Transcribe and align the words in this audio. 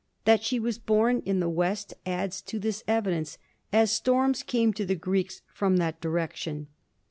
That 0.25 0.41
she 0.41 0.59
was 0.59 0.79
born 0.79 1.21
in 1.27 1.41
the 1.41 1.47
west 1.47 1.93
adds 2.07 2.41
to 2.41 2.57
this 2.57 2.83
evidence, 2.87 3.37
as 3.71 3.91
storms 3.91 4.41
came 4.41 4.73
to 4.73 4.83
the 4.83 4.95
Greeks 4.95 5.43
from 5.53 5.77
that 5.77 6.01
direction. 6.01 6.69